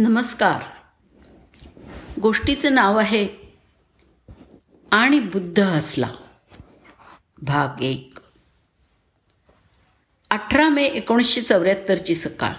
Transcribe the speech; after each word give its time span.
नमस्कार. 0.00 0.62
गोष्टीचं 2.20 2.74
नाव 2.74 2.98
आहे 2.98 3.28
आणि 4.90 5.20
बुद्ध 5.20 5.60
हसला 5.60 6.10
भाग 7.42 7.82
एक. 7.82 8.18
अठरा 10.30 10.68
मे 10.68 10.84
एकोणीसशे 10.84 11.40
चौऱ्याहत्तरची 11.40 12.14
सकाळ. 12.14 12.52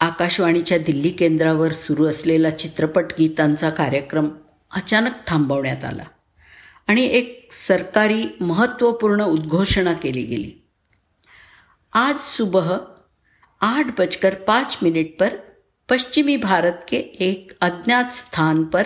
आकाशवाणीच्या 0.00 0.78
दिल्ली 0.78 1.10
केंद्रावर 1.10 1.72
सुरू 1.72 2.06
असलेला 2.06 2.50
चित्रपट 2.50 3.04
गीतांचा 3.18 3.70
कार्यक्रम 3.70 4.28
अचानक 4.70 5.12
थांबवण्यात 5.26 5.84
आला 5.84 6.04
आणि 6.86 7.02
एक 7.02 7.52
सरकारी 7.52 8.26
महत्त्वपूर्ण 8.40 9.24
उद्घोषणा 9.24 9.92
केली 9.92 10.22
गेली. 10.22 10.52
आज 11.92 12.18
सुबह 12.18 12.78
आठ 13.60 13.86
बजकर 13.98 14.34
पाच 14.34 14.76
मिनिट 14.82 15.20
पर 15.20 15.36
पश्चिमी 15.88 16.36
भारत 16.36 16.72
के 16.88 16.96
एक 17.20 17.52
अज्ञात 17.60 18.04
स्थान 18.04 18.64
पर 18.64 18.82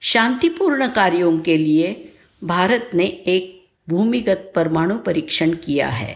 शांतिपूर्ण 0.00 0.86
कार्यों 0.86 1.38
के 1.38 1.64
लिए 1.64 1.94
भारत 2.42 2.94
ने 2.94 3.04
एक 3.04 3.68
भूमिगत 3.88 4.52
परमाणु 4.54 4.98
परीक्षण 4.98 5.50
किया 5.50 5.88
है। 5.88 6.14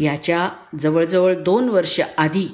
याच्या 0.00 0.48
जवळजवळ 0.80 1.34
दोन 1.34 1.68
वर्ष 1.68 2.00
आधी 2.18 2.48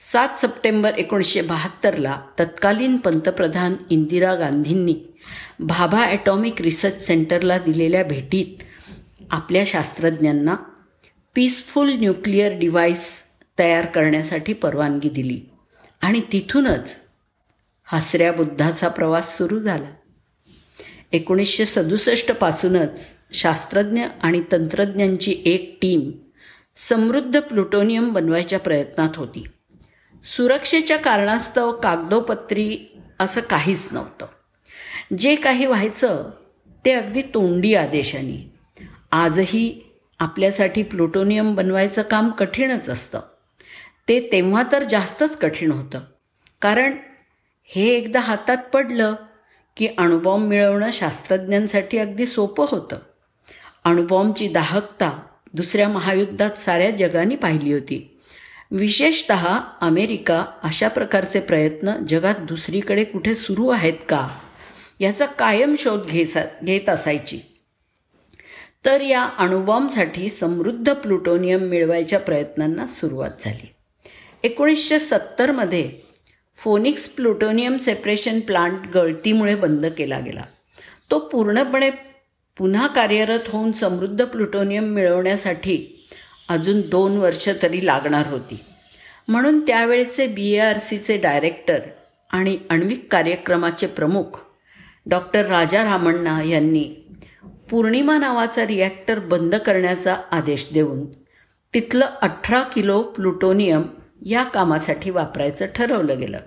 सात 0.00 0.28
सप्टेंबर 0.38 0.98
एकोणीसशे 0.98 1.40
बहात्तरला 1.40 2.20
तत्कालीन 2.38 2.96
पंतप्रधान 2.96 3.74
इंदिरा 3.90 4.34
गांधींनी 4.34 4.94
भाभा 5.58 6.04
ॲटॉमिक 6.04 6.60
रिसर्च 6.60 7.06
सेंटरला 7.06 7.58
दिलेल्या 7.58 8.02
भेटीत 8.02 8.62
आपल्या 9.30 9.64
शास्त्रज्ञांना 9.66 10.56
पीसफुल 11.34 11.92
न्यूक्लिअर 11.92 12.52
डिव्हाइस 12.58 13.23
तयार 13.58 13.86
करण्यासाठी 13.86 14.52
परवानगी 14.52 15.08
दिली. 15.08 15.40
आणि 16.02 16.20
तिथूनच 16.32 16.96
हसऱ्या 17.84 18.32
बुद्धाचा 18.32 18.88
प्रवास 18.88 19.38
सुरू 19.38 19.58
झाला. 19.58 19.90
एकोणीसशे 21.12 21.66
सदुसष्टपासूनच 21.66 23.12
शास्त्रज्ञ 23.32 24.04
आणि 24.22 24.42
तंत्रज्ञांची 24.52 25.42
एक 25.44 25.78
टीम 25.82 26.10
समृद्ध 26.76 27.40
प्लुटोनियम 27.40 28.12
बनवायच्या 28.12 28.58
प्रयत्नात 28.58 29.08
होती. 29.16 29.46
सुरक्षेच्या 30.36 30.96
कारणास्तव 30.96 31.72
कागदोपत्री 31.72 32.78
असं 33.20 33.40
काहीच 33.40 33.88
नव्हतं. 33.90 34.26
जे 35.18 35.34
काही 35.34 35.66
व्हायचं 35.66 36.30
ते 36.84 36.92
अगदी 36.92 37.22
तोंडी 37.22 37.74
आदेशाने. 37.74 38.54
आजही 39.10 39.94
आपल्यासाठी 40.18 40.82
प्लुटोनियम 40.82 41.54
बनवायचं 41.54 42.02
काम 42.02 42.30
कठीणच 42.30 42.88
असतं. 42.88 43.20
ते 44.08 44.28
तेव्हा 44.32 44.62
तर 44.72 44.82
जास्तच 44.82 45.36
कठीण 45.36 45.72
होतं. 45.72 46.00
कारण 46.62 46.96
हे 47.64 47.88
एकदा 47.88 48.20
हातात 48.20 48.56
पडलं 48.56 49.14
की 49.76 49.88
अणुबॉम्ब 49.98 50.48
मिळवणं 50.48 50.90
शास्त्रज्ञांसाठी 50.92 51.98
अगदी 51.98 52.26
सोपं 52.26 52.66
होतं. 52.68 52.98
अणुबॉम्बची 53.84 54.48
दाहकता 54.48 55.22
दुसऱ्या 55.54 55.88
महायुद्धात 55.88 56.50
साऱ्या 56.50 56.90
जगाने 56.90 57.36
पाहिली 57.36 57.72
होती. 57.72 58.20
विशेषत 58.70 59.32
अमेरिका 59.80 60.44
अशा 60.62 60.88
प्रकारचे 60.88 61.40
प्रयत्न 61.40 61.92
जगात 62.08 62.34
दुसरीकडे 62.34 63.04
कुठे 63.04 63.34
सुरू 63.34 63.68
आहेत 63.68 63.92
का 64.08 64.28
याचा 65.00 65.26
कायम 65.26 65.74
शोध 65.78 66.06
घेसा 66.06 66.40
घेत 66.64 66.88
असायची. 66.88 67.40
तर 68.84 69.00
या 69.00 69.22
अणुबॉम्बसाठी 69.38 70.28
समृद्ध 70.28 70.94
प्लुटोनियम 70.94 71.60
मिळवायच्या 71.60 72.18
प्रयत्नांना 72.18 72.86
सुरुवात 72.86 73.30
झाली. 73.40 73.73
एकोणीसशे 74.44 74.98
सत्तरमध्ये 75.00 75.88
फोनिक्स 76.58 77.08
प्लुटोनियम 77.08 77.76
सेपरेशन 77.76 78.40
प्लांट 78.40 78.86
गळतीमुळे 78.94 79.54
बंद 79.54 79.86
केला 79.86 80.18
गेला. 80.20 80.42
तो 81.10 81.18
पूर्णपणे 81.18 81.90
पुन्हा 82.56 82.86
कार्यरत 82.86 83.48
होऊन 83.48 83.72
समृद्ध 83.72 84.24
प्लुटोनियम 84.24 84.84
मिळवण्यासाठी 84.84 85.78
अजून 86.48 86.80
दोन 86.80 87.16
वर्ष 87.16 87.48
तरी 87.62 87.86
लागणार 87.86 88.26
होती. 88.26 88.60
म्हणून 89.28 89.60
त्यावेळचे 89.60 90.26
बी 90.26 90.52
ए 90.52 90.58
आर 90.58 90.78
सीचे 90.78 91.16
डायरेक्टर 91.16 91.80
आणि 92.30 92.58
आण्विक 92.70 93.12
कार्यक्रमाचे 93.12 93.86
प्रमुख 93.86 94.40
डॉक्टर 95.06 95.46
राजा 95.46 95.84
रामण्णा 95.84 96.40
यांनी 96.42 96.84
पूर्णिमा 97.70 98.18
नावाचा 98.18 98.66
रिॲक्टर 98.66 99.18
बंद 99.18 99.54
करण्याचा 99.54 100.16
आदेश 100.30 100.68
देऊन 100.72 101.04
तिथलं 101.74 102.06
अठरा 102.22 102.62
किलो 102.62 103.02
प्लुटोनियम 103.02 103.82
या 104.24 104.44
कामासाठी 104.44 105.10
वापरायचं 105.10 105.66
ठरवलं 105.74 106.18
गेलं. 106.18 106.38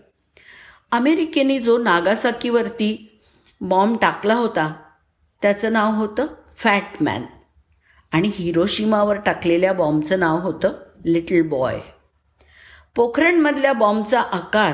अमेरिकेने 0.92 1.60
जो 1.60 1.78
नागासाकीवरती 1.78 3.20
बॉम्ब 3.62 3.98
टाकला 4.02 4.34
होता 4.34 4.74
त्याचं 5.42 5.74
नाव 5.74 5.92
होतं 5.92 6.28
फॅटमॅन 6.56 7.24
आणि 8.12 8.32
हिरोशिमावर 8.34 9.16
टाकलेल्या 9.16 9.74
बॉम्बचं 9.74 10.20
नाव 10.20 10.40
होतं 10.40 10.72
लिटल 11.06 11.42
बॉय. 11.42 11.80
पोखरणमधल्या 12.96 13.74
बॉम्बचा 13.74 14.22
आकार 14.22 14.74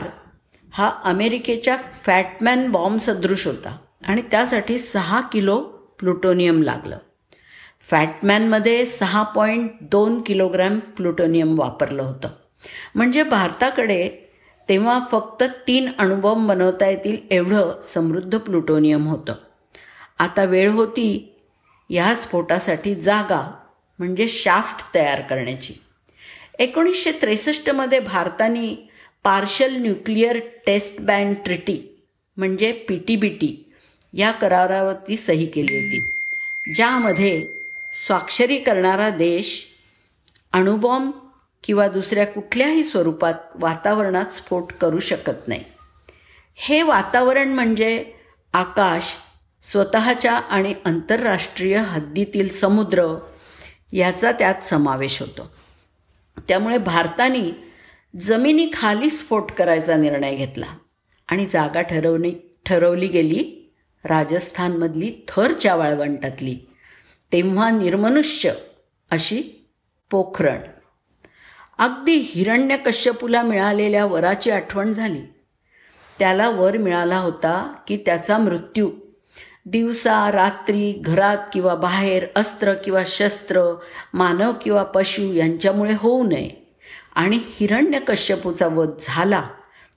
हा 0.72 0.92
अमेरिकेच्या 1.04 1.78
फॅटमॅन 1.78 2.72
बॉम्ब 2.72 3.00
सदृश 3.00 3.48
होता 3.48 3.78
आणि 4.08 4.22
त्यासाठी 4.22 4.78
सहा 4.78 5.22
किलो 5.22 5.62
प्लुटोनियम 6.00 6.62
लागलं. 6.62 6.98
फॅटमॅनमध्ये 7.82 8.86
सहा 8.86 9.24
पॉईंट 9.24 9.72
दोन 9.82 10.22
किलोग्रॅम 10.22 10.80
प्लुटोनियम 10.80 11.60
वापरलं 11.60 12.04
होतं. 12.04 12.28
म्हणजे 12.96 13.24
भारताकडे 13.24 14.10
तेव्हा 14.70 15.00
फक्त 15.12 15.44
तीन 15.68 15.90
अणुबॉम्ब 15.98 16.50
बनवता 16.50 16.88
येतील 16.88 17.18
एवढं 17.32 17.82
समृद्ध 17.94 18.38
प्लुटोनियम 18.38 19.08
होतं. 19.08 19.34
आता 20.20 20.44
वेळ 20.44 20.70
होती 20.70 21.34
ह्या 21.90 22.16
स्फोटासाठी 22.16 22.96
जागा 22.96 23.60
म्हणजे 24.00 24.28
शाफ्ट 24.28 24.96
तयार 24.96 25.22
करण्याची. 25.22 25.74
एकोणीसशे 26.60 27.12
त्रेसष्टमध्ये 27.12 28.00
भारताने 28.00 28.90
partial 29.24 29.76
nuclear 29.76 30.38
test 30.68 31.02
ban 31.02 31.36
treaty 31.46 32.00
म्हणजे 32.38 32.72
पी 32.72 32.98
टी 32.98 33.16
बी 33.16 33.30
टी 33.30 33.74
या 34.14 34.32
करारावरती 34.32 35.18
सही 35.18 35.46
केली 35.46 35.76
होती. 35.76 36.00
ज्यामध्ये 36.74 37.48
स्वाक्षरी 37.94 38.58
करणारा 38.58 39.10
देश 39.10 39.64
अणुबॉम्ब 40.54 41.14
किंवा 41.64 41.88
दुसऱ्या 41.88 42.26
कुठल्याही 42.26 42.84
स्वरूपात 42.84 43.34
वातावरणात 43.56 44.26
स्फोट 44.26 44.74
करू 44.74 45.00
शकत 45.00 45.48
नाही. 45.48 45.64
हे 46.56 46.82
वातावरण 46.82 47.48
म्हणजे 47.48 48.06
आकाश 48.54 49.04
स्वतःच्या 49.64 50.38
आणि 50.38 50.76
आंतरराष्ट्रीय 50.86 51.78
हद्दीतील 51.78 52.50
समुद्र 52.50 53.20
याचा 53.94 54.32
त्यात 54.32 54.64
समावेश 54.64 55.20
होतो. 55.20 55.52
त्यामुळे 56.48 56.78
भारताने 56.78 57.74
जमिनीखाली 58.20 59.10
स्फोट 59.10 59.52
करायचा 59.52 59.96
निर्णय 59.96 60.36
घेतला 60.36 60.66
आणि 61.28 61.46
जागा 61.46 61.82
ठरवणी 61.82 62.34
ठरवली 62.66 63.08
गेली. 63.08 63.60
राजस्थानमधली 64.06 65.14
थरच्या 65.28 65.76
वाळवंटातली 65.76 66.60
तेव्हा 67.32 67.70
निर्मनुष्य 67.70 68.54
अशी 69.12 69.68
पोखरण. 70.12 70.60
अगदी 71.84 72.16
हिरण्यकश्यपूला 72.16 73.42
मिळालेल्या 73.42 74.06
वराची 74.06 74.52
आठवण 74.52 74.94
झाली. 74.94 75.22
त्याला 76.20 76.50
वर 76.50 76.78
मिळाला 76.78 77.18
होता 77.18 77.74
की 77.88 77.98
त्याचा 77.98 78.38
मृत्यू. 78.38 78.92
दिवसा 79.66 80.32
रात्री 80.32 80.92
घरात 80.92 81.38
किंवा 81.54 81.76
बाहेर 81.76 82.26
अस्त्र 82.36 82.74
किंवा 82.74 83.04
शस्त्र 83.08 83.80
मानव 84.14 84.52
किंवा 84.62 84.84
पशु 84.84 85.34
यांच्यामुळे 85.34 85.94
होऊ 85.98 86.24
नये. 86.24 86.76
आणि 87.16 87.40
हिरण्यकश्यपूचा 87.44 88.68
वध 88.68 88.90
झाला 89.02 89.48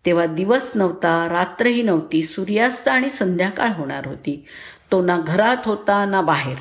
तेव्हा 0.07 0.27
दिवस 0.27 0.73
नव्हता 0.75 1.29
रात्रही 1.31 1.83
नव्हती 1.83 2.23
सूर्यास्त 2.23 2.89
आणि 2.89 3.11
संध्याकाळ 3.11 3.69
होणार 3.69 4.07
होती. 4.07 4.45
तो 4.93 5.03
ना 5.03 5.19
घरात 5.27 5.57
होता 5.65 6.05
ना 6.05 6.21
बाहेर. 6.21 6.57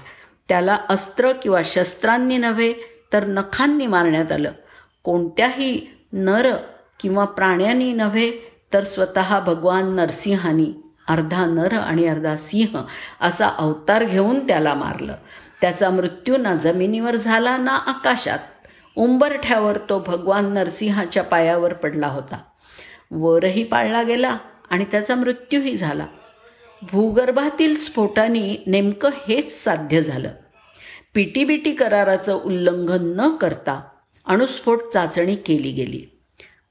त्याला 0.49 0.77
अस्त्र 0.89 1.31
किंवा 1.31 1.61
शस्त्रांनी 1.63 2.37
नव्हे 2.37 2.73
तर 3.13 3.25
नखांनी 3.25 3.87
मारण्यात 3.87 4.31
आलं. 4.31 4.51
कोणत्याही 5.05 5.87
नर 6.13 6.55
किंवा 6.99 7.25
प्राण्यांनी 7.25 7.93
नव्हे 7.93 8.31
तर 8.73 8.83
स्वतः 8.83 9.39
भगवान 9.39 9.95
नरसिंहानी 9.95 10.73
अर्धा 11.07 11.45
नर 11.45 11.73
आणि 11.73 12.07
अर्धा 12.07 12.37
सिंह 12.37 12.83
असा 13.21 13.47
अवतार 13.47 14.03
घेऊन 14.03 14.47
त्याला 14.47 14.73
मारलं. 14.73 15.15
त्याचा 15.61 15.89
मृत्यू 15.89 16.37
ना 16.37 16.55
जमिनीवर 16.55 17.15
झाला 17.15 17.57
ना 17.57 17.71
आकाशात. 17.71 18.39
उंबरठ्यावर 18.95 19.77
तो 19.77 19.99
भगवान 19.99 20.53
नरसिंहाच्या 20.53 21.23
पायावर 21.23 21.73
पडला 21.73 22.07
होता. 22.07 22.37
वरही 23.11 23.63
पाळला 23.63 24.03
गेला 24.03 24.37
आणि 24.69 24.85
त्याचा 24.85 25.15
मृत्यूही 25.15 25.75
झाला. 25.75 26.05
भूगर्भातील 26.81 27.75
स्फोटाने 27.75 28.63
नेमकं 28.67 29.09
हेच 29.27 29.63
साध्य 29.63 30.01
झालं. 30.01 30.29
पीटीबीटी 31.13 31.71
कराराचं 31.71 32.33
उल्लंघन 32.33 33.13
न 33.15 33.29
करता 33.29 33.81
अणुस्फोट 34.27 34.79
चाचणी 34.93 35.35
केली 35.35 35.71
गेली. 35.71 36.05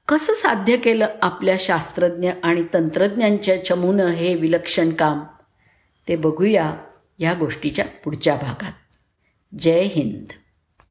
कसं 0.07 0.33
साध्य 0.33 0.77
केलं 0.77 1.07
आपल्या 1.21 1.55
शास्त्रज्ञ 1.59 2.31
आणि 2.43 2.63
तंत्रज्ञांच्या 2.73 3.65
चमूनं 3.65 4.07
हे 4.07 4.35
विलक्षण 4.35 4.89
काम? 4.89 5.23
ते 6.07 6.15
बघूया 6.15 6.75
या 7.19 7.33
गोष्टीच्या 7.33 7.85
पुढच्या 8.03 8.35
भागात. 8.35 8.71
जय 9.59 9.81
हिंद. 9.81 10.31